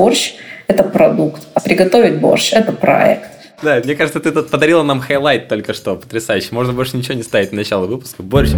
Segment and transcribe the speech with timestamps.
[0.00, 0.32] борщ–
[0.66, 3.28] это продукт, а приготовить борщ– это проект.
[3.62, 6.48] Да, мне кажется, ты тут подарила нам хайлайт только что, потрясающе.
[6.52, 8.22] Можно больше ничего не ставить в начало выпуска.
[8.22, 8.50] Борщ.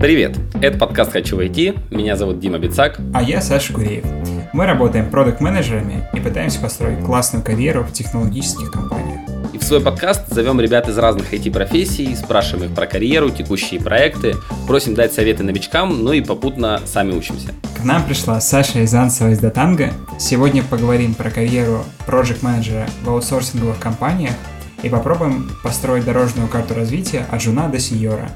[0.00, 2.98] Привет, это подкаст «Хочу войти», меня зовут Дима Бицак.
[3.14, 4.04] А я Саша Куреев.
[4.52, 9.29] Мы работаем продукт-менеджерами и пытаемся построить классную карьеру в технологических компаниях.
[9.60, 14.34] В свой подкаст зовем ребят из разных IT-профессий, спрашиваем их про карьеру, текущие проекты,
[14.66, 17.48] просим дать советы новичкам, ну и попутно сами учимся.
[17.80, 19.92] К нам пришла Саша Изанцева из Датанга.
[20.18, 24.34] Сегодня поговорим про карьеру проект-менеджера в аутсорсинговых компаниях
[24.82, 28.30] и попробуем построить дорожную карту развития от жуна до сеньора.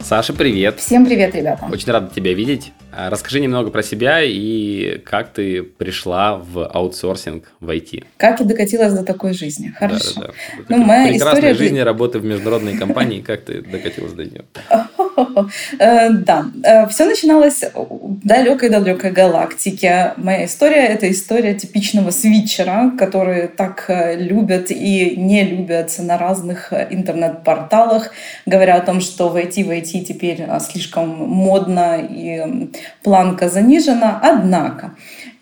[0.00, 0.80] Саша, привет.
[0.80, 1.66] Всем привет, ребята.
[1.70, 2.72] Очень рада тебя видеть.
[2.92, 8.04] А, расскажи немного про себя и как ты пришла в аутсорсинг в IT.
[8.16, 9.72] Как я докатилась до такой жизни.
[9.76, 10.12] Хорошо.
[10.16, 10.32] Да, да,
[10.68, 10.76] да.
[10.76, 11.54] Ну, моя Прекрасная история...
[11.54, 13.20] жизнь, работы в международной компании.
[13.20, 14.44] Как ты докатилась до нее?
[15.78, 20.14] Э, да, э, все начиналось в далекой-далекой галактике.
[20.16, 26.72] Моя история— это история типичного свитчера, который так э, любят и не любят на разных
[26.72, 28.12] интернет-порталах,
[28.46, 32.70] говоря о том, что войти в IT теперь слишком модно и
[33.02, 34.20] планка занижена.
[34.22, 34.92] Однако,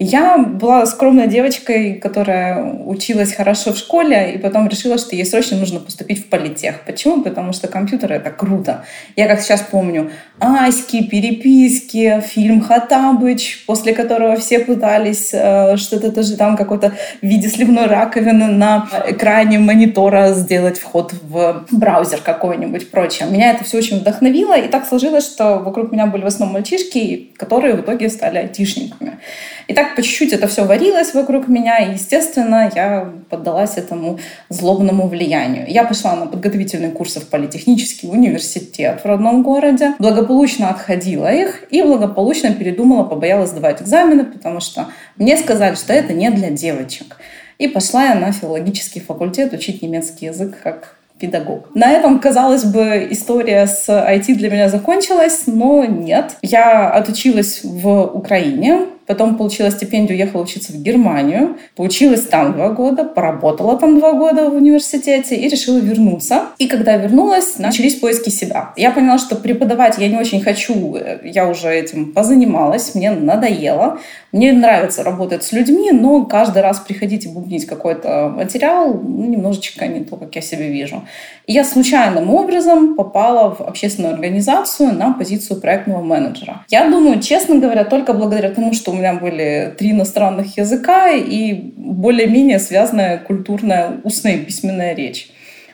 [0.00, 5.56] я была скромной девочкой, которая училась хорошо в школе, и потом решила, что ей срочно
[5.56, 6.83] нужно поступить в политех.
[6.86, 7.22] Почему?
[7.22, 8.84] Потому что компьютеры— это круто.
[9.17, 16.36] Я как сейчас помню Аськи, переписки, фильм «Хатабыч», после которого все пытались э, что-то тоже
[16.36, 23.28] там какой-то в виде сливной раковины на экране монитора сделать вход в браузер какой-нибудь прочее.
[23.28, 27.27] Меня это все очень вдохновило, и так сложилось, что вокруг меня были в основном мальчишки,
[27.39, 29.20] которые в итоге стали айтишниками.
[29.69, 35.06] И так по чуть-чуть это все варилось вокруг меня, и, естественно, я поддалась этому злобному
[35.06, 35.64] влиянию.
[35.69, 41.80] Я пошла на подготовительные курсы в политехнический университет в родном городе, благополучно отходила их и
[41.83, 47.17] благополучно передумала, побоялась сдавать экзамены, потому что мне сказали, что это не для девочек.
[47.58, 51.69] И пошла я на филологический факультет учить немецкий язык как педагог.
[51.74, 56.36] На этом, казалось бы, история с IT для меня закончилась, но нет.
[56.42, 61.57] Я отучилась в Украине, Потом получила стипендию, уехала учиться в Германию.
[61.74, 66.42] Поучилась там два года, поработала там два года в университете и решила вернуться.
[66.58, 68.74] И когда вернулась, начались поиски себя.
[68.77, 70.98] Я поняла, что преподавать я не очень хочу.
[71.24, 73.98] Я уже этим позанималась, мне надоело.
[74.30, 79.86] Мне нравится работать с людьми, но каждый раз приходить и бубнить какой-то материал ну, немножечко
[79.86, 81.02] не то, как я себе вижу.
[81.47, 86.67] И я случайным образом попала в общественную организацию на позицию проектного менеджера.
[86.68, 92.59] Я думаю, честно говоря, только благодаря тому, что меня были три иностранных языка и более-менее
[92.59, 95.31] связанная культурная устная и письменная речь.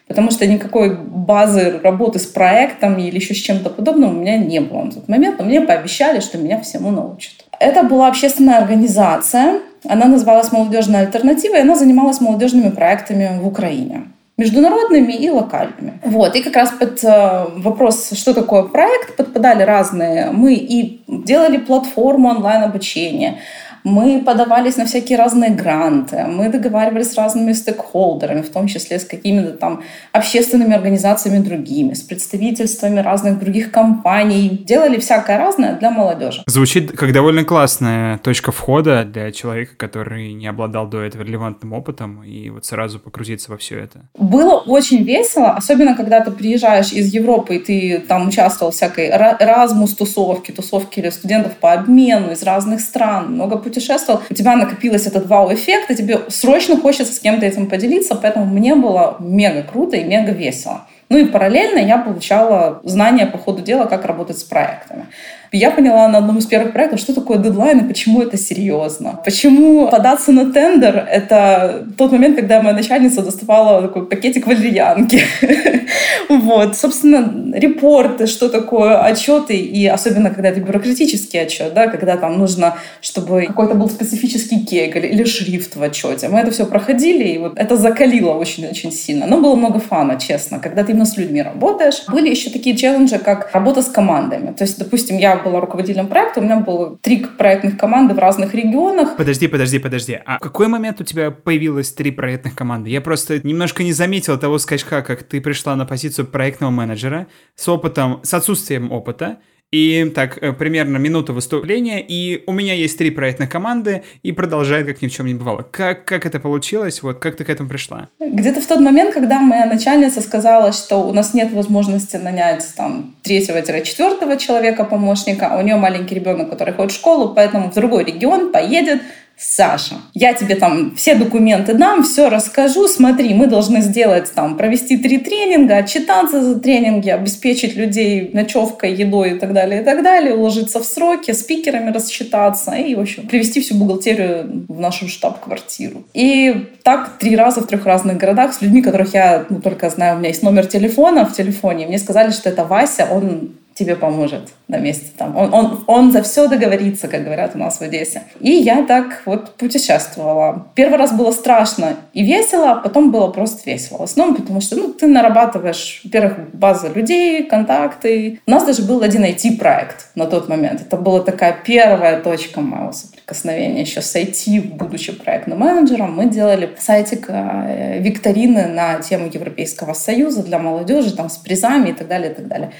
[0.06, 4.60] Потому что никакой базы работы с проектом или еще с чем-то подобным у меня не
[4.60, 7.32] было на тот момент, но мне пообещали, что меня всему научат.
[7.58, 14.04] Это была общественная организация, она называлась «Молодежная альтернатива», и она занималась молодежными проектами в Украине
[14.36, 16.00] международными и локальными.
[16.04, 16.34] Вот.
[16.34, 20.30] И как раз под э, вопрос, что такое проект, подпадали разные.
[20.32, 23.38] Мы и делали платформу онлайн-обучения,
[23.84, 29.04] мы подавались на всякие разные гранты, мы договаривались с разными стейкхолдерами, в том числе с
[29.04, 34.48] какими-то там общественными организациями другими, с представительствами разных других компаний.
[34.48, 36.42] Делали всякое разное для молодежи.
[36.46, 42.24] Звучит как довольно классная точка входа для человека, который не обладал до этого релевантным опытом,
[42.24, 44.00] и вот сразу погрузиться во все это.
[44.18, 49.10] Было очень весело, особенно когда ты приезжаешь из Европы, и ты там участвовал в всякой
[49.10, 50.54] Erasmus тусовке,
[51.00, 55.90] или студентов по обмену из разных стран, много путешествий путешествовал, у тебя накопилось этот вау-эффект,
[55.90, 60.32] и тебе срочно хочется с кем-то этим поделиться, поэтому мне было мега круто и мега
[60.32, 60.86] весело.
[61.10, 65.06] Ну и параллельно я получала знания по ходу дела, как работать с проектами
[65.56, 69.20] я поняла на одном из первых проектов, что такое дедлайн и почему это серьезно.
[69.24, 75.22] Почему податься на тендер— это тот момент, когда моя начальница доставала такой пакетик валерьянки.
[76.28, 76.76] Вот.
[76.76, 82.76] Собственно, репорты, что такое отчеты, и особенно, когда это бюрократический отчет, да, когда там нужно,
[83.00, 86.28] чтобы какой-то был специфический кегель или шрифт в отчете.
[86.28, 89.26] Мы это все проходили, и вот это закалило очень-очень сильно.
[89.26, 90.58] Но было много фана, честно.
[90.58, 92.02] Когда ты именно с людьми работаешь.
[92.08, 94.52] Были еще такие челленджи, как работа с командами.
[94.52, 98.54] То есть, допустим, я была руководителем проекта, у меня было три проектных команды в разных
[98.54, 99.16] регионах.
[99.16, 100.18] Подожди, подожди, подожди.
[100.24, 102.90] А в какой момент у тебя появилось три проектных команды?
[102.90, 107.68] Я просто немножко не заметил того скачка, как ты пришла на позицию проектного менеджера с
[107.68, 109.38] опытом, с отсутствием опыта,
[109.74, 114.86] и так, э, примерно минута выступления, и у меня есть три проектных команды, и продолжает,
[114.86, 115.66] как ни в чем не бывало.
[115.68, 117.02] Как, как это получилось?
[117.02, 118.08] Вот как ты к этому пришла?
[118.20, 123.16] Где-то в тот момент, когда моя начальница сказала, что у нас нет возможности нанять там
[123.22, 128.04] третьего-четвертого человека, помощника, а у нее маленький ребенок, который ходит в школу, поэтому в другой
[128.04, 129.02] регион поедет
[129.36, 134.96] Саша, я тебе там все документы дам, все расскажу, смотри, мы должны сделать там, провести
[134.96, 140.34] три тренинга, отчитаться за тренинги, обеспечить людей ночевкой, едой и так далее, и так далее,
[140.34, 146.04] уложиться в сроки, спикерами рассчитаться и, в общем, привести всю бухгалтерию в нашу штаб-квартиру.
[146.14, 150.16] И так три раза в трех разных городах с людьми, которых я ну, только знаю,
[150.16, 154.52] у меня есть номер телефона в телефоне, мне сказали, что это Вася, он тебе поможет
[154.68, 155.36] на месте там.
[155.36, 158.22] Он, он, он за все договорится, как говорят у нас в Одессе.
[158.40, 160.68] И я так вот путешествовала.
[160.74, 163.98] Первый раз было страшно и весело, а потом было просто весело.
[163.98, 168.40] В основном потому что ну, ты нарабатываешь, во-первых, базу людей, контакты.
[168.46, 170.82] У нас даже был один IT-проект на тот момент.
[170.82, 176.14] Это была такая первая точка моего соприкосновения еще с IT, будучи проектным менеджером.
[176.14, 181.92] Мы делали сайтик э, викторины на тему Европейского Союза для молодежи, там с призами и
[181.92, 182.70] так далее, и так далее.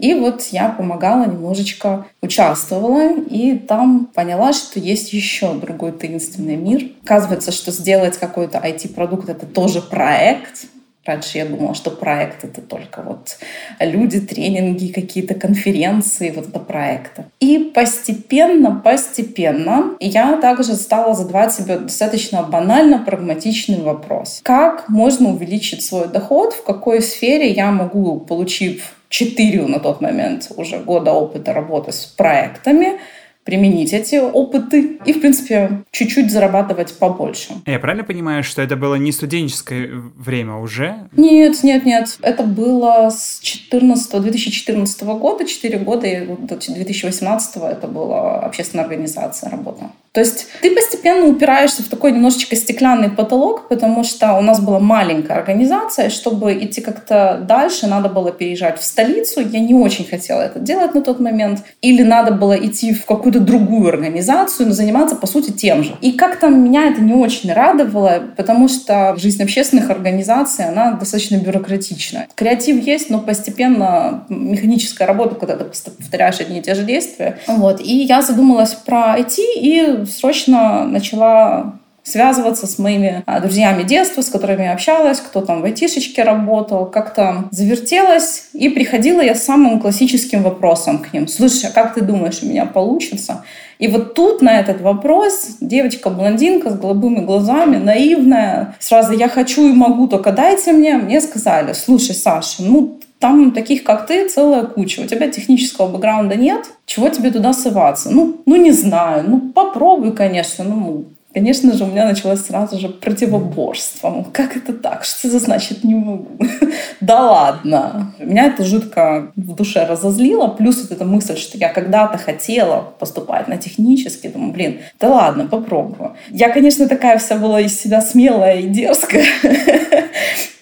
[0.00, 6.92] И вот я помогала немножечко, участвовала, и там поняла, что есть еще другой таинственный мир.
[7.04, 10.66] Оказывается, что сделать какой-то IT-продукт— это тоже проект,
[11.06, 13.38] Раньше я думала, что проект— это только вот
[13.80, 17.24] люди, тренинги, какие-то конференции, вот это проекты.
[17.40, 24.40] И постепенно, постепенно я также стала задавать себе достаточно банально прагматичный вопрос.
[24.42, 30.52] Как можно увеличить свой доход, в какой сфере я могу, получив 4 на тот момент
[30.56, 33.00] уже года опыта работы с проектами,
[33.44, 37.54] применить эти опыты и, в принципе, чуть-чуть зарабатывать побольше.
[37.66, 41.08] Я правильно понимаю, что это было не студенческое время уже?
[41.16, 42.18] Нет, нет, нет.
[42.22, 49.50] Это было с 14, 2014 года, 4 года, и до 2018 это была общественная организация
[49.50, 49.90] работа.
[50.12, 54.80] То есть ты постепенно упираешься в такой немножечко стеклянный потолок, потому что у нас была
[54.80, 59.40] маленькая организация, чтобы идти как-то дальше, надо было переезжать в столицу.
[59.40, 61.62] Я не очень хотела это делать на тот момент.
[61.80, 65.94] Или надо было идти в какую-то другую организацию, но заниматься, по сути, тем же.
[66.00, 72.26] И как-то меня это не очень радовало, потому что жизнь общественных организаций, она достаточно бюрократичная.
[72.34, 77.38] Креатив есть, но постепенно механическая работа, когда ты повторяешь одни и те же действия.
[77.46, 77.80] Вот.
[77.80, 84.28] И я задумалась про IT и срочно начала связываться с моими а, друзьями детства, с
[84.28, 88.48] которыми я общалась, кто там в айтишечке работал, как-то завертелась.
[88.52, 91.28] И приходила я с самым классическим вопросом к ним.
[91.28, 93.44] Слушай, а как ты думаешь, у меня получится?
[93.78, 99.72] И вот тут на этот вопрос девочка-блондинка с голубыми глазами, наивная, сразу «я хочу и
[99.72, 105.02] могу, только дайте мне», мне сказали, слушай, Саша, ну там таких, как ты, целая куча.
[105.02, 106.64] У тебя технического бэкграунда нет.
[106.86, 108.10] Чего тебе туда сываться?
[108.10, 109.24] Ну, ну не знаю.
[109.28, 110.64] Ну, попробуй, конечно.
[110.64, 114.26] Ну, Конечно же, у меня началось сразу же противоборство.
[114.32, 115.04] Как это так?
[115.04, 116.26] Что это значит не могу?
[117.00, 118.14] да ладно.
[118.18, 120.48] Меня это жутко в душе разозлило.
[120.48, 124.28] Плюс вот эта мысль, что я когда-то хотела поступать на технический.
[124.28, 126.16] Думаю, блин, да ладно, попробую.
[126.30, 129.24] Я, конечно, такая вся была из себя смелая и дерзкая.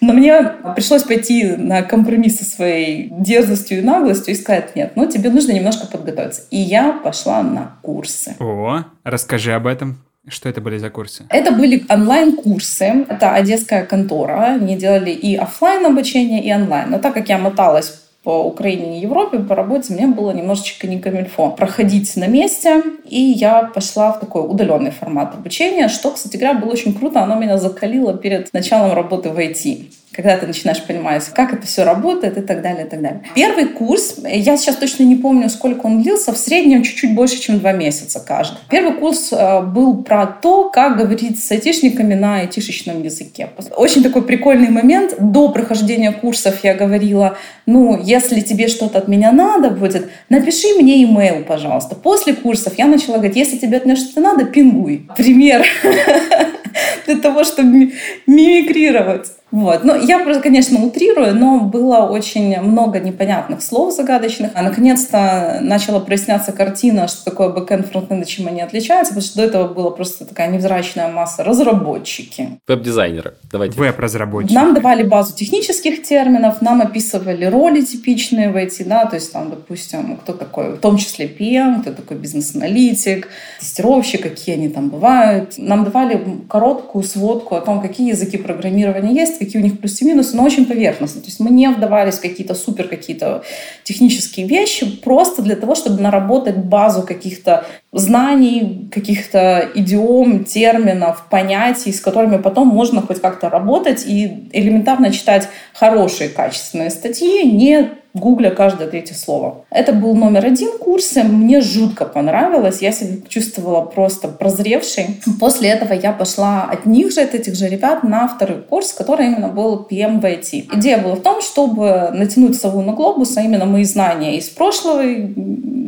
[0.01, 0.43] Но мне
[0.75, 5.51] пришлось пойти на компромисс со своей дерзостью и наглостью и сказать, нет, ну тебе нужно
[5.51, 6.43] немножко подготовиться.
[6.51, 8.35] И я пошла на курсы.
[8.39, 9.97] О, расскажи об этом.
[10.29, 11.25] Что это были за курсы?
[11.29, 13.05] Это были онлайн-курсы.
[13.09, 14.57] Это одесская контора.
[14.61, 16.91] Они делали и офлайн обучение, и онлайн.
[16.91, 20.99] Но так как я моталась по Украине и Европе по работе мне было немножечко не
[20.99, 26.59] камильфо проходить на месте, и я пошла в такой удаленный формат обучения, что, кстати говоря,
[26.59, 31.25] было очень круто, оно меня закалило перед началом работы в IT когда ты начинаешь понимать,
[31.33, 33.21] как это все работает и так далее, и так далее.
[33.35, 37.59] Первый курс, я сейчас точно не помню, сколько он длился, в среднем чуть-чуть больше, чем
[37.59, 38.57] два месяца каждый.
[38.69, 43.49] Первый курс э, был про то, как говорить с айтишниками на айтишечном языке.
[43.75, 45.15] Очень такой прикольный момент.
[45.19, 51.03] До прохождения курсов я говорила, ну, если тебе что-то от меня надо будет, напиши мне
[51.03, 51.95] имейл, пожалуйста.
[51.95, 55.07] После курсов я начала говорить, если тебе от меня что-то надо, пингуй.
[55.15, 55.65] Пример
[57.05, 57.93] для того, чтобы
[58.27, 59.27] мимикрировать.
[59.51, 59.83] Вот.
[59.83, 64.51] Ну, я просто, конечно, утрирую, но было очень много непонятных слов загадочных.
[64.53, 69.43] А наконец-то начала проясняться картина, что такое бэкэнд, фронтенд чем они отличаются, потому что до
[69.45, 71.43] этого была просто такая невзрачная масса.
[71.43, 72.59] Разработчики.
[72.67, 73.33] Веб-дизайнеры.
[73.51, 73.79] Давайте.
[73.79, 74.53] Веб-разработчики.
[74.53, 79.49] Нам давали базу технических терминов, нам описывали роли типичные в IT, да, то есть там,
[79.49, 83.27] допустим, кто такой, в том числе PM, кто такой бизнес-аналитик,
[83.59, 85.55] тестировщик, какие они там бывают.
[85.57, 90.07] Нам давали короткую сводку о том, какие языки программирования есть, какие у них плюсы и
[90.07, 91.21] минусы, но очень поверхностно.
[91.21, 93.41] То есть мы не вдавались в какие-то супер какие-то
[93.83, 101.99] технические вещи, просто для того, чтобы наработать базу каких-то знаний, каких-то идиом, терминов, понятий, с
[101.99, 108.87] которыми потом можно хоть как-то работать и элементарно читать хорошие, качественные статьи, не гугля каждое
[108.87, 109.65] третье слово.
[109.69, 115.19] Это был номер один курс, мне жутко понравилось, я себя чувствовала просто прозревшей.
[115.39, 119.27] После этого я пошла от них же, от этих же ребят, на второй курс, который
[119.27, 120.77] именно был PM в IT.
[120.77, 125.03] Идея была в том, чтобы натянуть сову на глобус, а именно мои знания из прошлого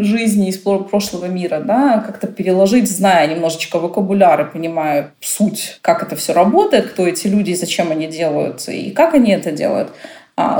[0.03, 6.15] жизни, из прошлого мира, да, как-то переложить, зная немножечко вокабуляр и понимая суть, как это
[6.15, 9.91] все работает, кто эти люди и зачем они делают, и как они это делают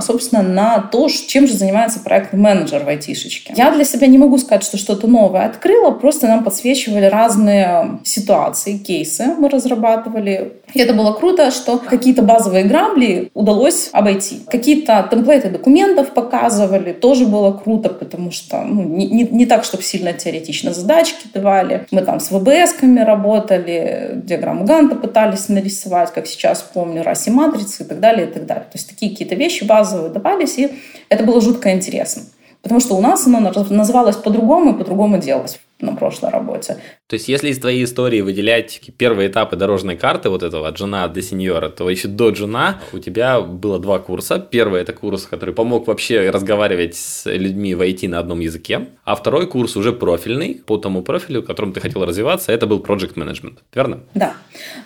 [0.02, 3.54] собственно, на то, чем же занимается проектный менеджер в айтишечке.
[3.56, 8.78] Я для себя не могу сказать, что что-то новое открыла, просто нам подсвечивали разные ситуации,
[8.78, 10.54] кейсы мы разрабатывали.
[10.74, 14.42] И это было круто, что какие-то базовые грабли удалось обойти.
[14.48, 19.84] Какие-то темплейты документов показывали, тоже было круто, потому что ну, не, не, не так, чтобы
[19.84, 21.88] сильно теоретично задачки давали.
[21.92, 27.86] Мы там с ВБС-ками работали, диаграмму Ганта пытались нарисовать, как сейчас помню, раси матрицы и
[27.86, 28.64] так далее, и так далее.
[28.64, 30.72] То есть такие какие-то вещи базовые давались, и
[31.10, 32.24] это было жутко интересно.
[32.62, 36.78] Потому что у нас оно называлось по-другому и по-другому делалось на прошлой работе.
[37.12, 41.08] То есть, если из твоей истории выделять первые этапы дорожной карты, вот этого от жена
[41.10, 44.40] до сеньора, то еще до джуна у тебя было два курса.
[44.40, 48.88] Первый– это курс, который помог вообще разговаривать с людьми в IT на одном языке.
[49.04, 52.80] А второй курс уже профильный, по тому профилю, в котором ты хотел развиваться, это был
[52.80, 53.58] Project Management.
[53.76, 54.00] Верно?
[54.14, 54.34] Да.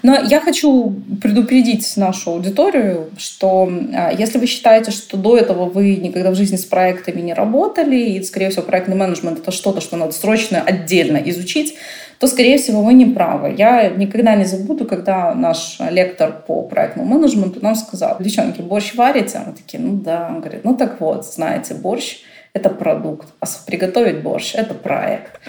[0.01, 5.97] Но я хочу предупредить нашу аудиторию, что а, если вы считаете, что до этого вы
[5.97, 9.95] никогда в жизни с проектами не работали, и, скорее всего, проектный менеджмент– это что-то, что
[9.95, 10.84] надо срочно отдельно
[11.25, 11.75] изучить,
[12.19, 13.53] то, скорее всего, вы не правы.
[13.57, 19.41] Я никогда не забуду, когда наш лектор по проектному менеджменту нам сказал, девчонки, борщ варите?
[19.45, 20.27] Мы такие, ну да.
[20.29, 22.19] Он говорит, ну так вот, знаете, борщ–
[22.55, 25.41] это продукт, а приготовить борщ– это проект.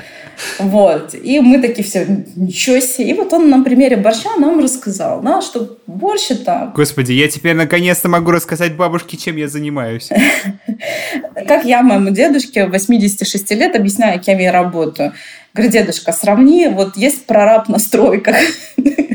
[0.58, 1.14] Вот.
[1.14, 3.10] И мы такие все, ничего себе.
[3.10, 6.72] И вот он на примере борща нам рассказал, да, что борщ это...
[6.74, 10.10] Господи, я теперь наконец-то могу рассказать бабушке, чем я занимаюсь.
[11.46, 15.12] Как я моему дедушке 86 лет объясняю, кем я работаю.
[15.54, 18.36] Говорю, дедушка, сравни, вот есть прораб на стройках.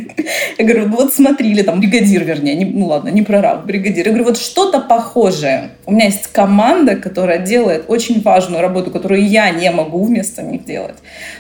[0.58, 4.06] Я говорю, «Ну вот смотри, или там бригадир, вернее, не, ну ладно, не прораб, бригадир.
[4.06, 5.72] Я говорю, вот что-то похожее.
[5.86, 10.66] У меня есть команда, которая делает очень важную работу, которую я не могу вместо них
[10.66, 10.96] делать.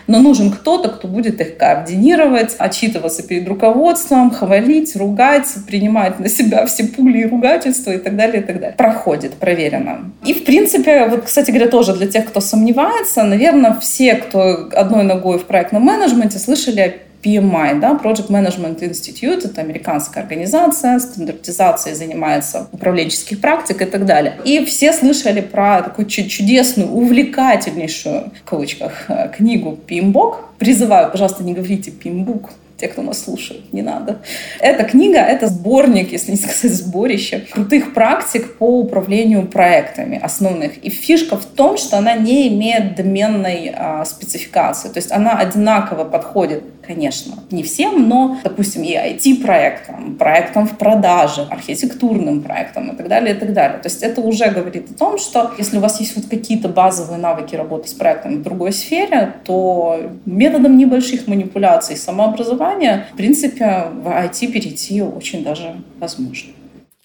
[0.07, 6.65] Но нужен кто-то, кто будет их координировать, отчитываться перед руководством, хвалить, ругать, принимать на себя
[6.65, 8.75] все пули и ругательства и так далее, и так далее.
[8.77, 10.11] Проходит, проверено.
[10.25, 15.03] И, в принципе, вот, кстати говоря, тоже для тех, кто сомневается, наверное, все, кто одной
[15.03, 22.67] ногой в проектном менеджменте, слышали PMI, да, Project Management Institute, это американская организация, стандартизацией занимается
[22.71, 24.35] управленческих практик и так далее.
[24.43, 30.35] И все слышали про такую чудесную, увлекательнейшую, в кавычках, э, книгу PMBOK.
[30.57, 32.49] Призываю, пожалуйста, не говорите PMBOK,
[32.81, 34.17] те, кто нас слушает, не надо.
[34.59, 40.83] Эта книга— это сборник, если не сказать сборище, крутых практик по управлению проектами основных.
[40.83, 44.89] И фишка в том, что она не имеет доменной а, спецификации.
[44.89, 46.63] То есть она одинаково подходит
[46.93, 53.35] конечно, не всем, но, допустим, и IT-проектам, проектам в продаже, архитектурным проектам и так далее,
[53.35, 53.79] и так далее.
[53.79, 57.17] То есть это уже говорит о том, что если у вас есть вот какие-то базовые
[57.17, 64.07] навыки работы с проектами в другой сфере, то методом небольших манипуляций самообразования, в принципе, в
[64.07, 66.51] IT перейти очень даже возможно.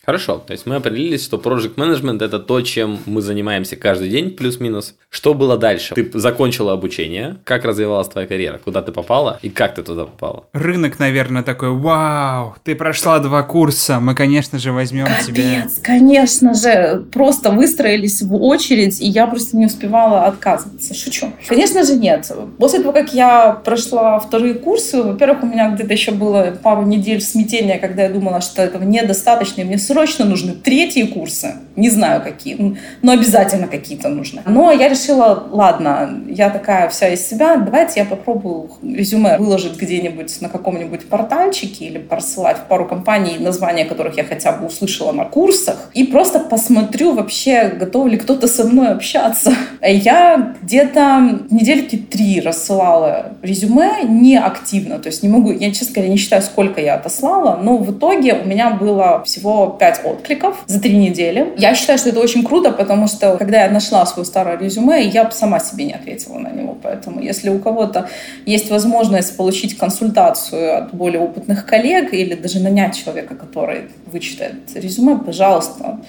[0.06, 4.30] Хорошо, то есть мы определились, что Project Management это то, чем мы занимаемся каждый день,
[4.30, 4.94] плюс-минус.
[5.10, 5.96] Что было дальше?
[5.96, 10.44] Ты закончила обучение, как развивалась твоя карьера, куда ты попала и как ты туда попала?
[10.52, 15.64] Рынок, наверное, такой, вау, ты прошла два курса, мы, конечно же, возьмем Капец, тебя.
[15.82, 20.94] конечно же, просто выстроились в очередь, и я просто не успевала отказываться.
[20.94, 21.32] Шучу.
[21.48, 22.30] Конечно же, нет.
[22.58, 27.20] После того, как я прошла вторые курсы, во-первых, у меня где-то еще было пару недель
[27.20, 31.54] смятения, когда я думала, что этого недостаточно, и мне срочно нужны третьи курсы.
[31.76, 34.40] Не знаю, какие, но обязательно какие-то нужны.
[34.46, 40.40] Но я решила, ладно, я такая вся из себя, давайте я попробую резюме выложить где-нибудь
[40.40, 45.24] на каком-нибудь портальчике или просылать в пару компаний, названия которых я хотя бы услышала на
[45.24, 49.52] курсах, и просто посмотрю вообще, готов ли кто-то со мной общаться.
[49.82, 56.10] Я где-то недельки три рассылала резюме не активно, то есть не могу, я, честно говоря,
[56.10, 60.80] не считаю, сколько я отослала, но в итоге у меня было всего 5 откликов за
[60.80, 61.52] три недели.
[61.58, 65.30] Я считаю, что это очень круто, потому что когда я нашла свое старое резюме, я
[65.30, 66.76] сама себе не ответила на него.
[66.82, 68.08] Поэтому если у кого-то
[68.44, 75.18] есть возможность получить консультацию от более опытных коллег или даже нанять человека, который вычитает резюме,
[75.18, 76.00] пожалуйста,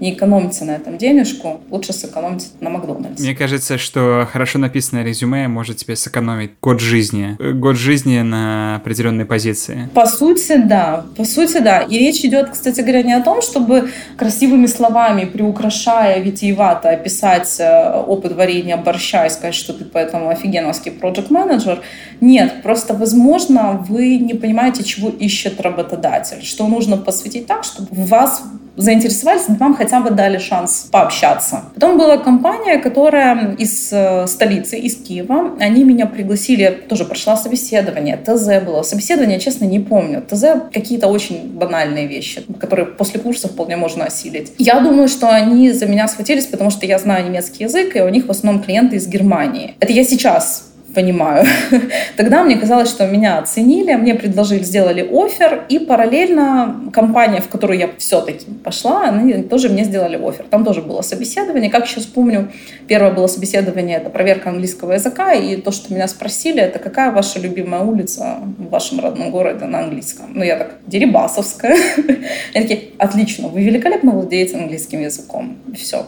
[0.00, 3.22] не экономите на этом денежку, лучше сэкономить на Макдональдсе.
[3.22, 7.36] Мне кажется, что хорошо написанное резюме может тебе сэкономить год жизни.
[7.54, 9.88] Год жизни на определенной позиции.
[9.94, 11.04] По сути, да.
[11.16, 11.80] По сути, да.
[11.82, 18.02] И речь идет, кстати говоря, не о том, чтобы красивыми словами, приукрашая витиевато описать э,
[18.06, 21.82] опыт варенья борща и сказать, что ты поэтому офигенновский проект менеджер
[22.20, 28.42] Нет, просто, возможно, вы не понимаете, чего ищет работодатель, что нужно посвятить так, чтобы вас
[28.76, 31.62] заинтересовались, вам хотя бы дали шанс пообщаться.
[31.74, 38.16] Потом была компания, которая из э, столицы, из Киева, они меня пригласили, тоже прошла собеседование,
[38.16, 38.82] ТЗ было.
[38.82, 40.22] Собеседование, честно, не помню.
[40.22, 44.52] ТЗ какие-то очень банальные вещи, которые после курса вполне можно осилить.
[44.58, 48.08] Я думаю, что они за меня схватились, потому что я знаю немецкий язык, и у
[48.08, 49.74] них в основном клиенты из Германии.
[49.80, 51.46] Это я сейчас понимаю.
[52.16, 57.78] Тогда мне казалось, что меня оценили, мне предложили, сделали офер, и параллельно компания, в которую
[57.78, 60.46] я все-таки пошла, они тоже мне сделали офер.
[60.48, 61.70] Там тоже было собеседование.
[61.70, 62.50] Как сейчас помню,
[62.88, 67.38] первое было собеседование, это проверка английского языка, и то, что меня спросили, это какая ваша
[67.38, 70.26] любимая улица в вашем родном городе на английском?
[70.34, 71.76] Ну, я так, Дерибасовская.
[72.54, 75.56] Они такие, отлично, вы великолепно владеете английским языком.
[75.76, 76.06] Все.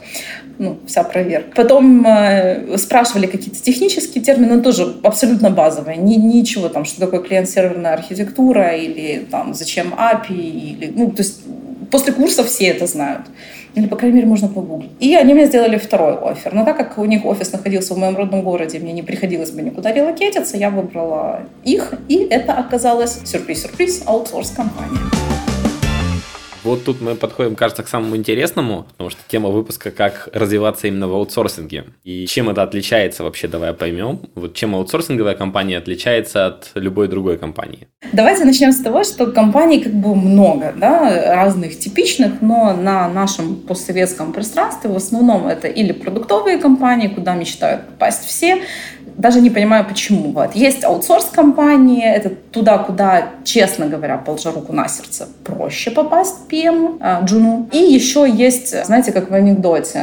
[0.59, 1.51] Ну, вся проверка.
[1.55, 5.97] Потом э, спрашивали какие-то технические термины, тоже тоже абсолютно базовое.
[5.97, 10.35] Ни, ничего там, что такое клиент-серверная архитектура или там зачем API.
[10.35, 11.41] Или, ну, то есть
[11.91, 13.23] после курса все это знают.
[13.75, 14.91] Или, по крайней мере, можно погуглить.
[15.01, 16.55] И они мне сделали второй офер.
[16.55, 19.63] Но так как у них офис находился в моем родном городе, мне не приходилось бы
[19.63, 21.95] никуда релокетиться, я выбрала их.
[22.09, 25.16] И это оказалось, сюрприз-сюрприз, аутсорс-компания.
[26.67, 31.07] Вот тут мы подходим, кажется, к самому интересному, потому что тема выпуска «Как развиваться именно
[31.07, 31.85] в аутсорсинге».
[32.03, 34.23] И чем это отличается вообще, давай поймем.
[34.35, 37.87] Вот чем аутсорсинговая компания отличается от любой другой компании?
[38.13, 43.55] Давайте начнем с того, что компаний как бы много, да, разных типичных, но на нашем
[43.55, 48.63] постсоветском пространстве в основном это или продуктовые компании, куда мечтают попасть все,
[49.17, 50.33] даже не понимаю, почему.
[50.33, 50.55] Вот.
[50.55, 56.37] Есть аутсорс-компании, это туда, куда, честно говоря, положа руку на сердце, проще попасть
[57.01, 57.69] а, джуну.
[57.73, 60.01] И еще есть, знаете, как в анекдоте,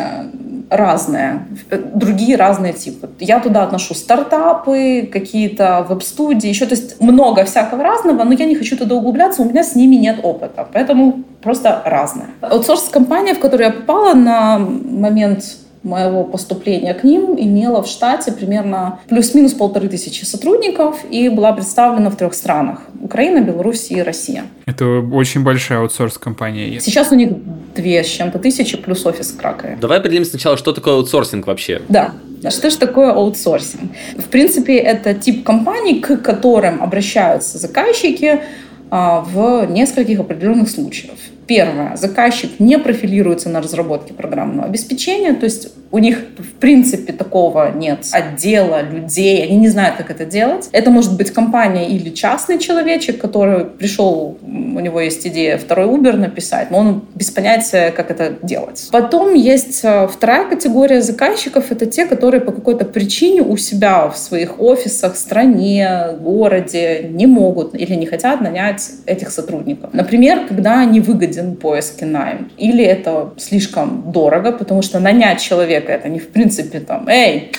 [0.69, 1.45] разные,
[1.93, 3.09] другие разные типы.
[3.19, 8.55] Я туда отношу стартапы, какие-то веб-студии, еще, то есть много всякого разного, но я не
[8.55, 12.27] хочу туда углубляться, у меня с ними нет опыта, поэтому просто разное.
[12.41, 15.43] Аутсорс-компания, в которую я попала на момент
[15.83, 22.09] моего поступления к ним имела в штате примерно плюс-минус полторы тысячи сотрудников и была представлена
[22.09, 22.81] в трех странах.
[23.01, 24.45] Украина, Беларусь и Россия.
[24.65, 26.79] Это очень большая аутсорс-компания.
[26.79, 27.31] Сейчас у них
[27.75, 29.77] две с чем-то тысячи плюс офис в Кракове.
[29.79, 31.81] Давай определим сначала, что такое аутсорсинг вообще.
[31.89, 32.13] Да.
[32.49, 33.91] Что же такое аутсорсинг?
[34.17, 38.41] В принципе, это тип компаний, к которым обращаются заказчики
[38.89, 41.15] а, в нескольких определенных случаях.
[41.47, 41.95] Первое.
[41.95, 48.07] Заказчик не профилируется на разработке программного обеспечения, то есть у них в принципе такого нет
[48.11, 50.67] отдела людей, они не знают, как это делать.
[50.71, 56.17] Это может быть компания или частный человечек, который пришел, у него есть идея второй Uber
[56.17, 58.89] написать, но он без понятия, как это делать.
[58.91, 64.17] Потом есть э, вторая категория заказчиков, это те, которые по какой-то причине у себя в
[64.17, 69.93] своих офисах, стране, городе не могут или не хотят нанять этих сотрудников.
[69.93, 72.51] Например, когда выгодны выгоден поиск и найм.
[72.57, 77.51] Или это слишком дорого, потому что нанять человека это не в принципе там, эй,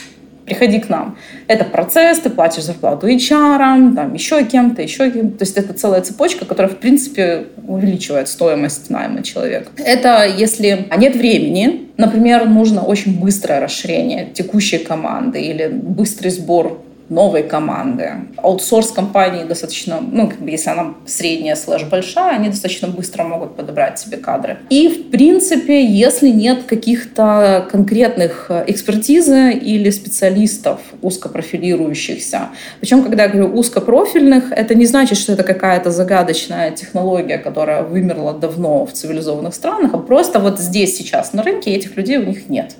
[0.44, 1.16] приходи к нам.
[1.46, 5.38] Это процесс, ты платишь зарплату HR, там, еще кем-то, еще кем-то.
[5.38, 9.70] То есть это целая цепочка, которая, в принципе, увеличивает стоимость найма человека.
[9.78, 17.42] Это если нет времени, например, нужно очень быстрое расширение текущей команды или быстрый сбор новой
[17.42, 18.12] команды.
[18.36, 23.56] Аутсорс компании достаточно, ну, как бы, если она средняя слэш большая, они достаточно быстро могут
[23.56, 24.58] подобрать себе кадры.
[24.70, 32.48] И, в принципе, если нет каких-то конкретных э, экспертизы или специалистов узкопрофилирующихся,
[32.80, 38.32] причем, когда я говорю узкопрофильных, это не значит, что это какая-то загадочная технология, которая вымерла
[38.32, 42.48] давно в цивилизованных странах, а просто вот здесь сейчас на рынке этих людей у них
[42.48, 42.76] нет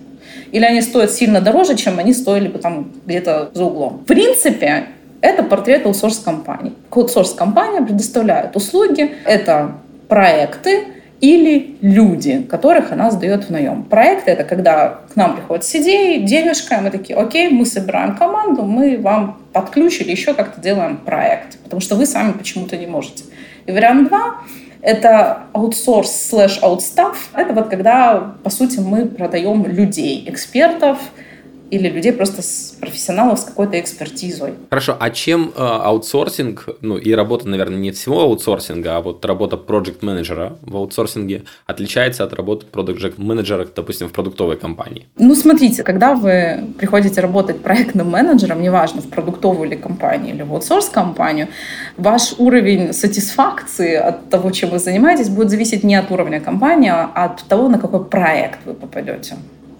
[0.55, 3.99] или они стоят сильно дороже, чем они стоили бы там где-то за углом.
[3.99, 4.85] В принципе,
[5.21, 6.75] это портрет аутсорс-компаний.
[6.93, 9.73] Аутсорс-компания предоставляет услуги, это
[10.09, 10.85] проекты,
[11.21, 13.83] или люди, которых она сдает в наем.
[13.83, 18.63] Проекты— это когда к нам приходят с идеей, денежка, мы такие, окей, мы собираем команду,
[18.63, 22.87] мы вам под ключ или еще как-то делаем проект, потому что вы сами почему-то не
[22.87, 23.25] можете.
[23.67, 24.37] И вариант два—
[24.85, 27.31] это аутсорс слэш аутстафф.
[27.35, 30.99] Это вот когда, по сути, мы продаем людей, экспертов,
[31.75, 34.55] или людей просто с профессионалов с какой-то экспертизой.
[34.71, 39.57] Хорошо, а чем э, аутсорсинг, ну и работа, наверное, не всего аутсорсинга, а вот работа
[39.57, 45.07] проект-менеджера в аутсорсинге отличается от работы проект-менеджера, допустим, в продуктовой компании?
[45.19, 50.53] Ну, смотрите, когда вы приходите работать проектным менеджером, неважно, в продуктовую или компанию, или в
[50.53, 51.49] аутсорс-компанию,
[51.97, 57.11] ваш уровень сатисфакции от того, чем вы занимаетесь, будет зависеть не от уровня компании, а
[57.25, 59.35] от того, на какой проект вы попадете.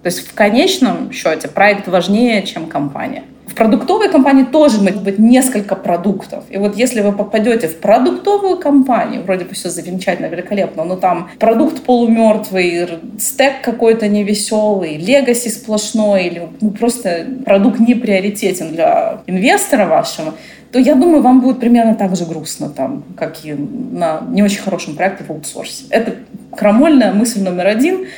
[0.05, 3.23] То есть в конечном счете проект важнее, чем компания.
[3.47, 6.45] В продуктовой компании тоже может быть несколько продуктов.
[6.51, 11.31] И вот если вы попадете в продуктовую компанию, вроде бы все замечательно, великолепно, но там
[11.39, 12.87] продукт полумертвый,
[13.19, 20.35] стек какой-то невеселый, легаси сплошной, или ну, просто продукт не приоритетен для инвестора вашего,
[20.71, 24.61] то я думаю, вам будет примерно так же грустно там, как и на не очень
[24.61, 25.85] хорошем проекте в аутсорсе.
[25.89, 26.17] Это
[26.55, 28.07] крамольная мысль номер один–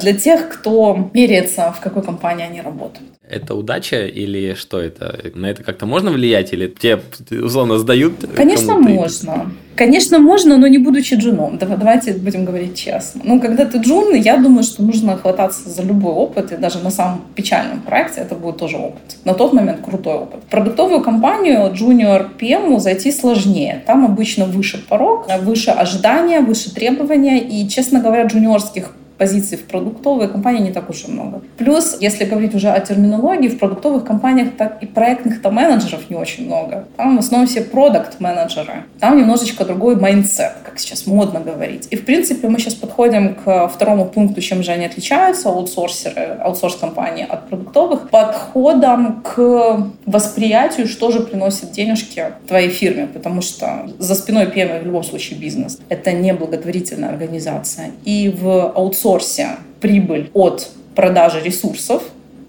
[0.00, 3.08] для тех, кто меряется, в какой компании они работают.
[3.26, 5.18] Это удача или что это?
[5.34, 7.00] На это как-то можно влиять или тебе
[7.42, 8.12] условно сдают?
[8.36, 9.50] Конечно, можно.
[9.76, 11.58] Конечно, можно, но не будучи джуном.
[11.58, 13.22] Давайте будем говорить честно.
[13.24, 16.90] Ну, когда ты джун, я думаю, что нужно хвататься за любой опыт, и даже на
[16.90, 19.16] самом печальном проекте это будет тоже опыт.
[19.24, 20.44] На тот момент крутой опыт.
[20.46, 23.82] В продуктовую компанию junior PM зайти сложнее.
[23.86, 30.28] Там обычно выше порог, выше ожидания, выше требования, и, честно говоря, джуниорских позиций в продуктовой
[30.28, 31.40] компании не так уж и много.
[31.56, 36.46] Плюс, если говорить уже о терминологии, в продуктовых компаниях так и проектных-то менеджеров не очень
[36.46, 36.86] много.
[36.96, 38.84] Там в основном все продукт-менеджеры.
[38.98, 41.88] Там немножечко другой mindset, как сейчас модно говорить.
[41.90, 47.26] И, в принципе, мы сейчас подходим к второму пункту, чем же они отличаются, аутсорсеры, аутсорс-компании
[47.28, 54.46] от продуктовых, подходом к восприятию, что же приносит денежки твоей фирме, потому что за спиной
[54.46, 55.78] PM в любом случае бизнес.
[55.88, 57.90] Это не благотворительная организация.
[58.04, 62.02] И в аутсорс аутсорсе прибыль от продажи ресурсов,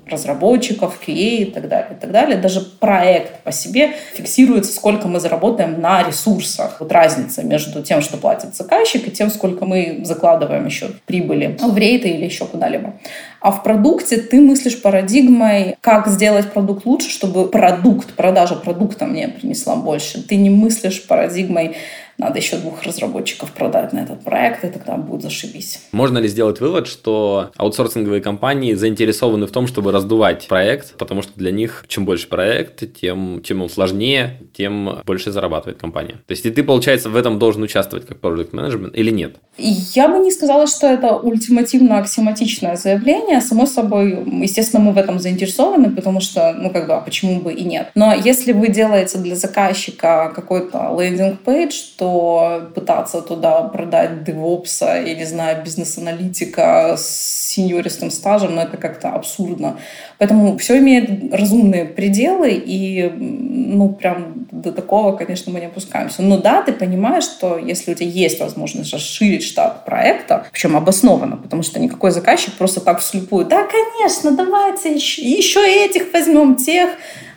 [0.08, 2.38] разработчиков, QA и так далее, и так далее.
[2.38, 6.78] Даже проект по себе фиксируется, сколько мы заработаем на ресурсах.
[6.80, 11.76] Вот разница между тем, что платит заказчик, и тем, сколько мы закладываем еще прибыли в
[11.76, 12.94] рейты или еще куда-либо.
[13.42, 19.28] А в продукте ты мыслишь парадигмой, как сделать продукт лучше, чтобы продукт, продажа продукта мне
[19.28, 20.22] принесла больше.
[20.22, 21.76] Ты не мыслишь парадигмой
[22.18, 25.82] надо еще двух разработчиков продать на этот проект, и тогда будет зашибись.
[25.92, 31.34] Можно ли сделать вывод, что аутсорсинговые компании заинтересованы в том, чтобы раздувать проект, потому что
[31.36, 36.14] для них чем больше проект, тем чем он сложнее, тем больше зарабатывает компания.
[36.26, 39.36] То есть и ты, получается, в этом должен участвовать как продукт менеджмент или нет?
[39.58, 43.40] Я бы не сказала, что это ультимативно аксиоматичное заявление.
[43.42, 47.54] Само собой, естественно, мы в этом заинтересованы, потому что, ну, как бы, а почему бы
[47.54, 47.92] и нет.
[47.96, 55.16] Но если вы делаете для заказчика какой-то лендинг-пейдж, то что пытаться туда продать девопса, я
[55.16, 59.78] не знаю, бизнес-аналитика с сеньористым стажем, но это как-то абсурдно.
[60.20, 66.22] Поэтому все имеет разумные пределы, и ну прям до такого, конечно, мы не опускаемся.
[66.22, 71.38] Но да, ты понимаешь, что если у тебя есть возможность расширить штат проекта, причем обоснованно,
[71.38, 76.90] потому что никакой заказчик просто так вслепую, да, конечно, давайте еще, еще этих возьмем, тех,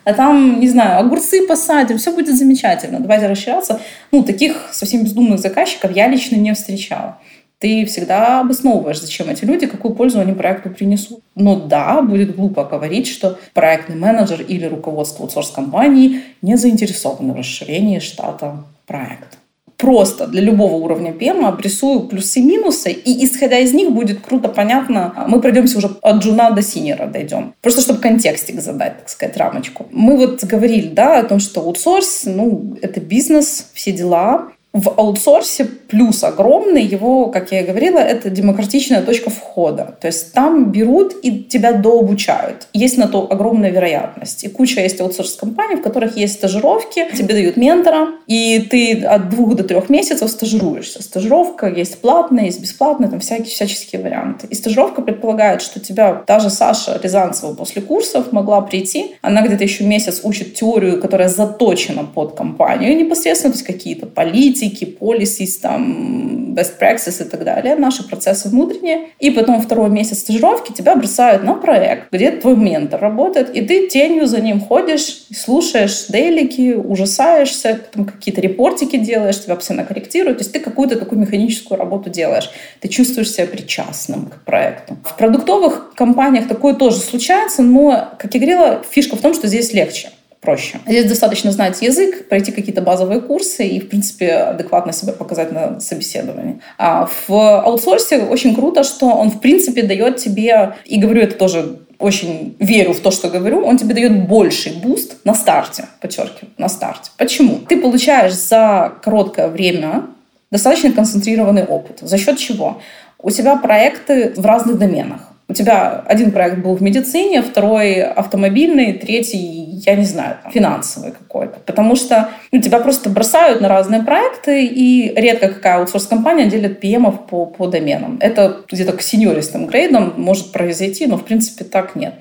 [0.09, 3.79] а там, не знаю, огурцы посадим, все будет замечательно, давайте расширяться.
[4.11, 7.19] Ну, таких совсем бездумных заказчиков я лично не встречала.
[7.59, 11.21] Ты всегда обосновываешь, зачем эти люди, какую пользу они проекту принесут.
[11.35, 17.99] Но да, будет глупо говорить, что проектный менеджер или руководство аутсорс-компании не заинтересованы в расширении
[17.99, 19.38] штата проекта
[19.79, 24.49] просто для любого уровня PM обрисую плюсы и минусы, и исходя из них будет круто
[24.49, 27.55] понятно, мы пройдемся уже от джуна до синера дойдем.
[27.63, 29.87] Просто чтобы контекстик задать, так сказать, рамочку.
[29.93, 35.65] Мы вот говорили, да, о том, что аутсорс, ну, это бизнес, все дела, в аутсорсе
[35.65, 39.97] плюс огромный его, как я и говорила, это демократичная точка входа.
[40.01, 42.69] То есть там берут и тебя дообучают.
[42.75, 44.45] Есть на то огромная вероятность.
[44.45, 49.57] И куча есть аутсорс-компаний, в которых есть стажировки, тебе дают ментора, и ты от двух
[49.57, 51.03] до трех месяцев стажируешься.
[51.03, 54.47] Стажировка есть платная, есть бесплатная, там всякие всяческие варианты.
[54.49, 59.17] И стажировка предполагает, что тебя даже Саша Рязанцева после курсов могла прийти.
[59.23, 64.58] Она где-то еще месяц учит теорию, которая заточена под компанию непосредственно, то есть какие-то политики,
[64.59, 69.11] политики, policies, там, best practices и так далее, наши процессы внутренние.
[69.19, 73.89] И потом второй месяц стажировки тебя бросают на проект, где твой ментор работает, и ты
[73.89, 80.39] тенью за ним ходишь, слушаешь дейлики, ужасаешься, там какие-то репортики делаешь, тебя постоянно корректируют.
[80.39, 82.51] То есть ты какую-то такую механическую работу делаешь.
[82.81, 84.97] Ты чувствуешь себя причастным к проекту.
[85.05, 89.73] В продуктовых компаниях такое тоже случается, но, как я говорила, фишка в том, что здесь
[89.73, 90.11] легче
[90.49, 90.81] проще.
[90.87, 95.79] Здесь достаточно знать язык, пройти какие-то базовые курсы и, в принципе, адекватно себя показать на
[95.79, 96.61] собеседовании.
[96.79, 101.81] А в аутсорсе очень круто, что он, в принципе, дает тебе, и говорю это тоже
[101.99, 106.69] очень верю в то, что говорю, он тебе дает больший буст на старте, подчеркиваю, на
[106.69, 107.11] старте.
[107.19, 107.59] Почему?
[107.69, 110.07] Ты получаешь за короткое время
[110.51, 111.99] достаточно концентрированный опыт.
[112.01, 112.81] За счет чего?
[113.19, 115.28] У тебя проекты в разных доменах.
[115.51, 121.59] У тебя один проект был в медицине, второй автомобильный, третий, я не знаю, финансовый какой-то.
[121.65, 127.27] Потому что ну, тебя просто бросают на разные проекты, и редко какая аутсорс-компания делит PM
[127.31, 128.19] по, по доменам.
[128.21, 132.13] Это где-то к сеньористым грейдам может произойти, но в принципе так нет.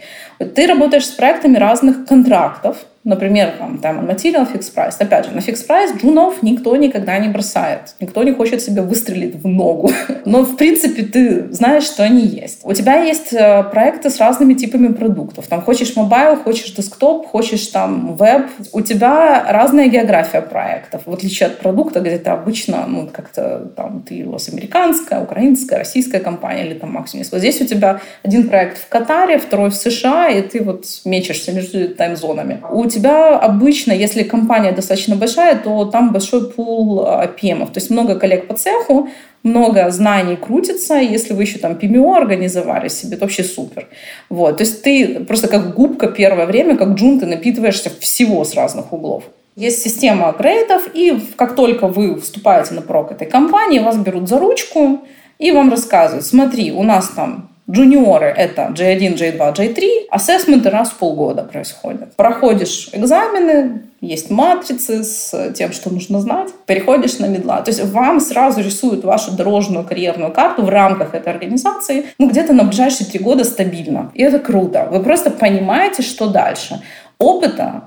[0.55, 4.95] Ты работаешь с проектами разных контрактов, Например, Time and Material, Fixed Price.
[4.99, 7.95] Опять же, на Fixed Price джунов никто никогда не бросает.
[8.01, 9.89] Никто не хочет себе выстрелить в ногу.
[10.25, 12.59] Но, в принципе, ты знаешь, что они есть.
[12.63, 15.47] У тебя есть э, проекты с разными типами продуктов.
[15.47, 18.47] Там хочешь mobile, хочешь десктоп, хочешь там веб.
[18.73, 21.03] У тебя разная география проектов.
[21.05, 25.79] В отличие от продукта, где ты обычно, ну, как-то там, ты у вас американская, украинская,
[25.79, 27.23] российская компания или там максимум.
[27.31, 31.53] Вот здесь у тебя один проект в Катаре, второй в США, и ты вот мечешься
[31.53, 32.59] между таймзонами.
[32.69, 37.01] У тебя обычно, если компания достаточно большая, то там большой пул
[37.41, 37.65] PM.
[37.65, 39.09] То есть много коллег по цеху,
[39.43, 40.95] много знаний крутится.
[40.95, 43.87] Если вы еще там PMO организовали себе, то вообще супер.
[44.29, 44.57] Вот.
[44.57, 48.93] То есть ты просто как губка первое время, как джун, ты напитываешься всего с разных
[48.93, 49.23] углов.
[49.55, 54.39] Есть система грейдов, и как только вы вступаете на прок этой компании, вас берут за
[54.39, 54.99] ручку
[55.39, 60.07] и вам рассказывают, смотри, у нас там Джуниоры— это J1, J2, J3.
[60.09, 62.15] Ассессменты раз в полгода происходят.
[62.15, 67.61] Проходишь экзамены, есть матрицы с тем, что нужно знать, переходишь на медла.
[67.61, 72.53] То есть вам сразу рисуют вашу дорожную карьерную карту в рамках этой организации, ну, где-то
[72.53, 74.11] на ближайшие три года стабильно.
[74.13, 74.87] И это круто.
[74.89, 76.81] Вы просто понимаете, что дальше.
[77.17, 77.83] Опыта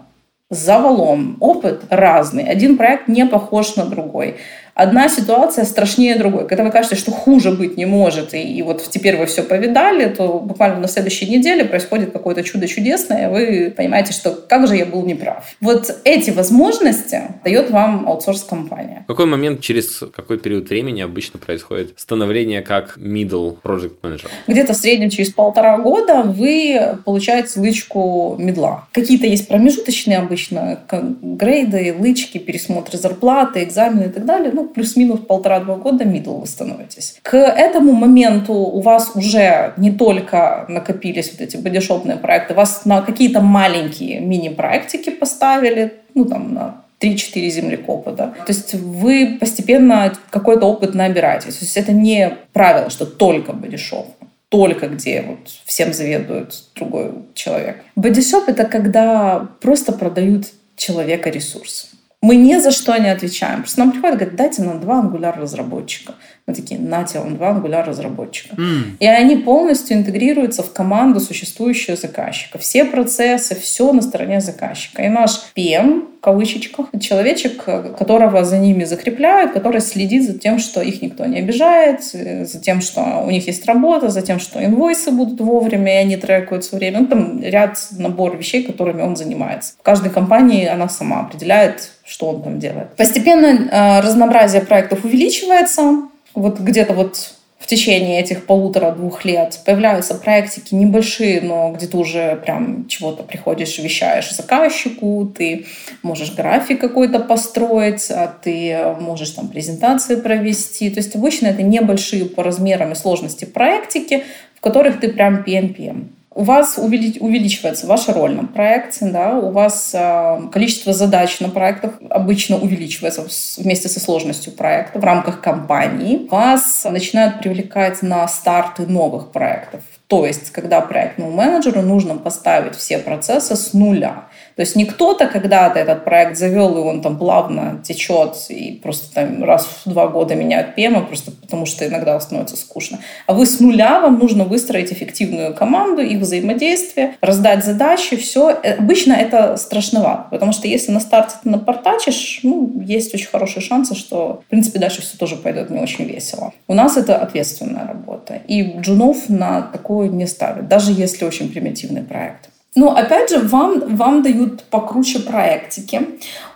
[0.51, 1.37] завалом.
[1.41, 2.45] Опыт разный.
[2.45, 4.37] Один проект не похож на другой
[4.75, 6.47] одна ситуация страшнее другой.
[6.47, 10.09] Когда вы кажете, что хуже быть не может, и, и вот теперь вы все повидали,
[10.09, 14.87] то буквально на следующей неделе происходит какое-то чудо чудесное, вы понимаете, что как же я
[14.87, 15.55] был неправ.
[15.61, 19.05] Вот эти возможности дает вам аутсорс-компания.
[19.05, 24.29] В какой момент, через какой период времени обычно происходит становление как middle project manager?
[24.47, 28.89] Где-то в среднем через полтора года вы получаете лычку медла.
[28.93, 30.81] Какие-то есть промежуточные обычно
[31.23, 34.51] грейды, лычки, пересмотры зарплаты, экзамены и так далее.
[34.61, 37.19] Ну, плюс-минус полтора-два года middle вы становитесь.
[37.23, 43.01] К этому моменту у вас уже не только накопились вот эти бодишопные проекты, вас на
[43.01, 48.27] какие-то маленькие мини-проектики поставили, ну, там, на 3-4 землекопа, да.
[48.45, 51.57] То есть вы постепенно какой-то опыт набираетесь.
[51.57, 54.09] То есть это не правило, что только бодишоп
[54.51, 57.85] только где вот всем заведует другой человек.
[57.95, 60.47] Бодишоп— это когда просто продают
[60.77, 61.87] человека ресурсы.
[62.23, 63.61] Мы ни за что не отвечаем.
[63.61, 66.17] Просто нам приходят говорят, дайте нам два ангуляр разработчика.
[66.51, 68.57] Мы такие, нате вам два ангуляр разработчика.
[68.57, 68.97] Mm.
[68.99, 72.59] И они полностью интегрируются в команду существующего заказчика.
[72.59, 75.03] Все процессы, все на стороне заказчика.
[75.03, 80.83] И наш PM, в кавычечках, человечек, которого за ними закрепляют, который следит за тем, что
[80.83, 85.13] их никто не обижает, за тем, что у них есть работа, за тем, что инвойсы
[85.13, 87.01] будут вовремя, и они трекают все время.
[87.01, 89.75] Ну, там ряд, набор вещей, которыми он занимается.
[89.79, 92.97] В каждой компании она сама определяет, что он там делает.
[92.97, 96.11] Постепенно э, разнообразие проектов увеличивается.
[96.35, 102.37] Вот где-то вот в течение этих полутора-двух лет появляются проектики небольшие, но где ты уже
[102.37, 105.67] прям чего-то приходишь, вещаешь заказчику, ты
[106.03, 110.89] можешь график какой-то построить, а ты можешь там презентации провести.
[110.91, 114.25] То есть обычно это небольшие по размерам и сложности проектики,
[114.57, 119.91] в которых ты прям PM-PM у вас увеличивается ваша роль на проекте, да, у вас
[119.93, 123.27] э, количество задач на проектах обычно увеличивается
[123.61, 126.29] вместе со сложностью проекта в рамках компании.
[126.31, 129.83] Вас начинают привлекать на старты новых проектов.
[130.11, 134.25] То есть, когда проектному менеджеру нужно поставить все процессы с нуля.
[134.57, 139.15] То есть не кто-то когда-то этот проект завел, и он там плавно течет, и просто
[139.15, 142.99] там раз в два года меняют ПМ, просто потому что иногда становится скучно.
[143.29, 148.51] А вы с нуля, вам нужно выстроить эффективную команду, их взаимодействие, раздать задачи, все.
[148.51, 153.63] Э, обычно это страшновато, потому что если на старте ты напортачишь, ну, есть очень хорошие
[153.63, 156.53] шансы, что, в принципе, дальше все тоже пойдет не очень весело.
[156.67, 158.41] У нас это ответственная работа.
[158.49, 159.63] И джунов на
[160.09, 162.51] не ставят, даже если очень примитивный проект.
[162.77, 166.03] Ну, опять же, вам, вам дают покруче проектики.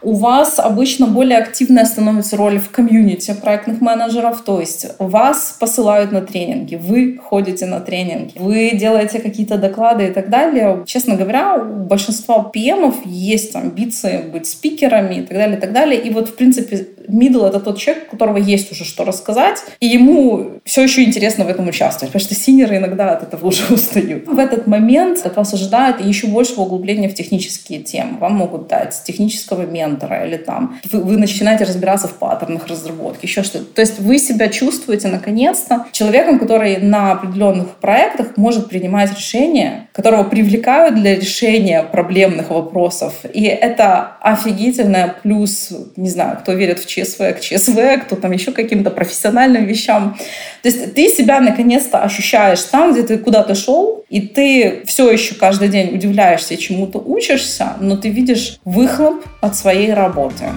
[0.05, 6.13] У вас обычно более активная становится роль в комьюнити проектных менеджеров, то есть вас посылают
[6.13, 10.83] на тренинги, вы ходите на тренинги, вы делаете какие-то доклады и так далее.
[10.87, 16.01] Честно говоря, у большинства PM есть амбиции быть спикерами и так далее, и так далее.
[16.01, 19.87] И вот, в принципе, middle— это тот человек, у которого есть уже что рассказать, и
[19.87, 24.27] ему все еще интересно в этом участвовать, потому что синеры иногда от этого уже устают.
[24.27, 28.19] В этот момент от вас ожидают еще большего углубления в технические темы.
[28.19, 33.43] Вам могут дать технического ментора или там вы, вы начинаете разбираться в паттернах разработки, еще
[33.43, 33.65] что-то.
[33.65, 40.25] То есть вы себя чувствуете наконец-то человеком, который на определенных проектах может принимать решения, которого
[40.25, 43.15] привлекают для решения проблемных вопросов.
[43.33, 48.53] И это офигительное плюс, не знаю, кто верит в ЧСВ, к ЧСВ, кто там еще
[48.53, 50.17] каким-то профессиональным вещам.
[50.63, 55.35] То есть ты себя наконец-то ощущаешь там, где ты куда-то шел, и ты все еще
[55.35, 60.51] каждый день удивляешься чему-то учишься, но ты видишь выхлоп от своей работы.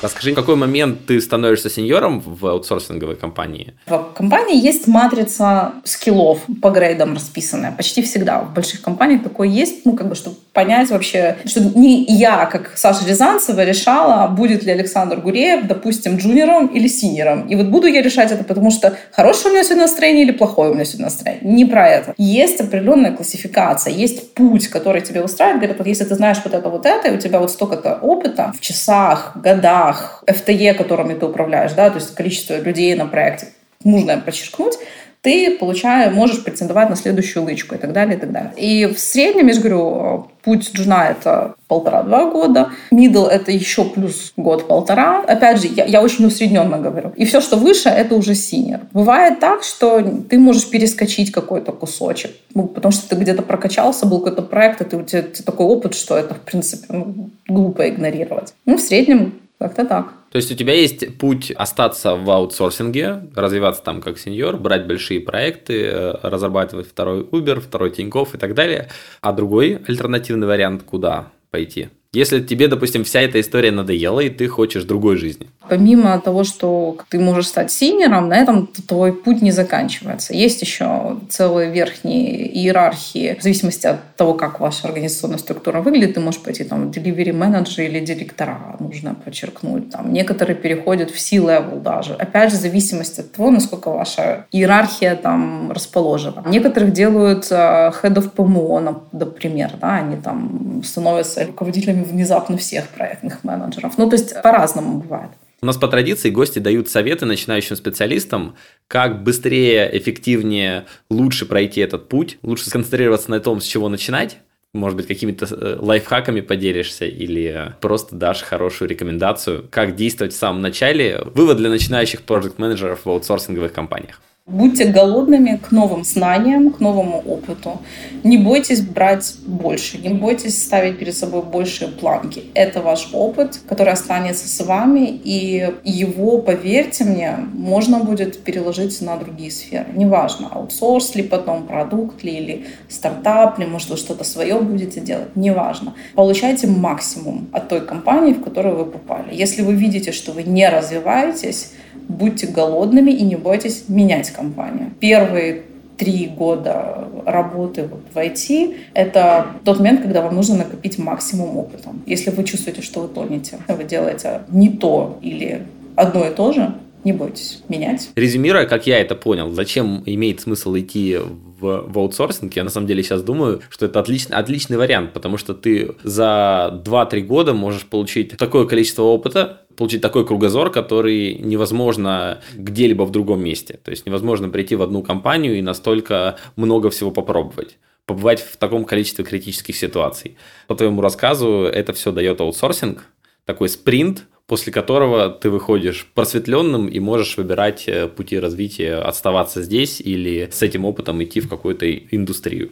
[0.00, 3.74] Расскажи, в какой момент ты становишься сеньором в аутсорсинговой компании?
[3.86, 7.72] В компании есть матрица скиллов по грейдам расписанная.
[7.72, 12.04] Почти всегда в больших компаниях такое есть, ну, как бы, чтобы понять вообще, что не
[12.04, 17.48] я, как Саша Рязанцева, решала, будет ли Александр Гуреев, допустим, джуниором или синьором.
[17.48, 20.70] И вот буду я решать это, потому что хорошее у меня сегодня настроение или плохое
[20.70, 21.52] у меня сегодня настроение.
[21.52, 22.14] Не про это.
[22.18, 25.60] Есть определенная классификация, есть путь, который тебе устраивает.
[25.60, 28.52] Говорят, вот если ты знаешь вот это, вот это, и у тебя вот столько-то опыта
[28.56, 33.48] в часах, годах, шагах FTE, которыми ты управляешь, да, то есть количество людей на проекте,
[33.84, 34.78] нужно подчеркнуть,
[35.20, 38.52] ты получаешь, можешь претендовать на следующую лычку и так далее, и так далее.
[38.56, 44.32] И в среднем, я же говорю, путь джуна— это полтора-два года, middle— это еще плюс
[44.36, 45.24] год-полтора.
[45.26, 47.12] Опять же, я, я очень усредненно говорю.
[47.16, 48.82] И все, что выше, это уже синер.
[48.92, 54.20] Бывает так, что ты можешь перескочить какой-то кусочек, ну, потому что ты где-то прокачался, был
[54.20, 58.54] какой-то проект, и ты, у тебя такой опыт, что это, в принципе, ну, глупо игнорировать.
[58.66, 60.12] Ну, в среднем как-то так.
[60.30, 65.20] То есть у тебя есть путь остаться в аутсорсинге, развиваться там как сеньор, брать большие
[65.20, 68.88] проекты, э, разрабатывать второй Uber, второй Тинькофф и так далее.
[69.20, 71.88] А другой альтернативный вариант куда пойти?
[72.14, 75.48] Если тебе, допустим, вся эта история надоела, и ты хочешь другой жизни.
[75.68, 80.32] Помимо того, что ты можешь стать сеньором, на этом твой путь не заканчивается.
[80.32, 83.36] Есть еще целые верхние иерархии.
[83.38, 87.84] В зависимости от того, как ваша организационная структура выглядит, ты можешь пойти там delivery manager
[87.84, 89.90] или директора, нужно подчеркнуть.
[89.90, 92.14] Там, некоторые переходят в C-level даже.
[92.14, 96.42] Опять же, в зависимости от того, насколько ваша иерархия там расположена.
[96.46, 103.44] Некоторых делают uh, head of PMO, например, да, они там становятся руководителями внезапно всех проектных
[103.44, 103.98] менеджеров.
[103.98, 105.30] Ну, то есть по-разному бывает.
[105.60, 108.54] У нас по традиции гости дают советы начинающим специалистам,
[108.86, 114.38] как быстрее, эффективнее, лучше пройти этот путь, лучше сконцентрироваться на том, с чего начинать.
[114.72, 120.60] Может быть, какими-то э, лайфхаками поделишься или просто дашь хорошую рекомендацию, как действовать в самом
[120.60, 121.22] начале.
[121.34, 124.20] Вывод для начинающих проект-менеджеров в аутсорсинговых компаниях.
[124.48, 127.82] Будьте голодными к новым знаниям, к новому опыту.
[128.24, 132.44] Не бойтесь брать больше, не бойтесь ставить перед собой большие планки.
[132.54, 139.18] Это ваш опыт, который останется с вами, и его, поверьте мне, можно будет переложить на
[139.18, 139.88] другие сферы.
[139.94, 145.36] Неважно, аутсорс ли потом, продукт ли, или стартап ли, может, вы что-то свое будете делать,
[145.36, 145.92] неважно.
[146.14, 149.34] Получайте максимум от той компании, в которую вы попали.
[149.34, 151.72] Если вы видите, что вы не развиваетесь,
[152.18, 154.90] будьте голодными и не бойтесь менять компанию.
[155.00, 155.62] Первые
[155.96, 161.90] три года работы в IT— это тот момент, когда вам нужно накопить максимум опыта.
[162.06, 166.72] Если вы чувствуете, что вы тонете, вы делаете не то или одно и то же,
[167.08, 168.10] не бойтесь менять.
[168.16, 172.86] Резюмируя, как я это понял, зачем имеет смысл идти в, в аутсорсинг, я на самом
[172.86, 177.86] деле сейчас думаю, что это отличный, отличный вариант, потому что ты за 2-3 года можешь
[177.86, 183.80] получить такое количество опыта, получить такой кругозор, который невозможно где-либо в другом месте.
[183.82, 188.86] То есть невозможно прийти в одну компанию и настолько много всего попробовать побывать в таком
[188.86, 190.38] количестве критических ситуаций.
[190.66, 193.04] По твоему рассказу это все дает аутсорсинг,
[193.44, 200.00] такой спринт, после которого ты выходишь просветленным и можешь выбирать э, пути развития, оставаться здесь
[200.00, 202.70] или с этим опытом идти в какую-то индустрию.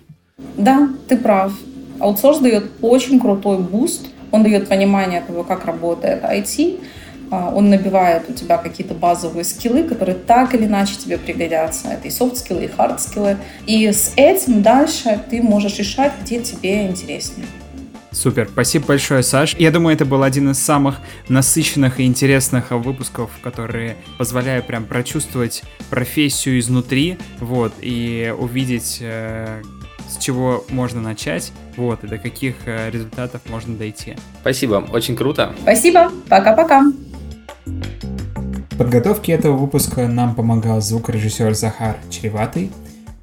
[0.57, 1.53] Да, ты прав.
[2.01, 6.81] Аутсорс дает очень крутой буст, он дает понимание того, как работает IT,
[7.31, 11.89] а, он набивает у тебя какие-то базовые скиллы, которые так или иначе тебе пригодятся.
[11.89, 13.37] Это и софт-скиллы, и хард-скиллы.
[13.67, 17.47] И с этим дальше ты можешь решать, где тебе интереснее.
[18.16, 19.55] Супер, спасибо большое, Саш.
[19.59, 20.96] Я думаю, это был один из самых
[21.29, 29.61] насыщенных и интересных выпусков, которые позволяют прям прочувствовать профессию изнутри, вот, и увидеть, э,
[30.09, 34.16] с чего можно начать, вот, и до каких э, результатов можно дойти.
[34.40, 35.55] Спасибо, очень круто.
[35.61, 36.85] Спасибо, пока-пока.
[37.66, 42.70] В подготовке этого выпуска нам помогал звукорежиссер Захар Чреватый.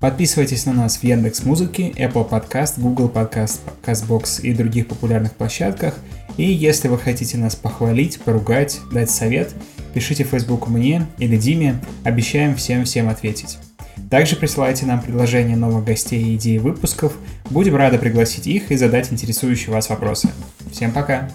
[0.04, 5.98] Подписывайтесь на нас в Яндекс Музыке, Apple Podcast, Google Podcast, CastBox и других популярных площадках.
[6.36, 9.56] И если вы хотите нас похвалить, поругать, дать совет,
[9.94, 13.60] пишите в Facebook мне или Диме, обещаем всем-всем ответить.
[14.12, 17.14] Также присылайте нам предложения новых гостей и идеи выпусков,
[17.50, 20.28] будем рады пригласить их и задать интересующие вас вопросы.
[20.70, 21.30] Всем пока!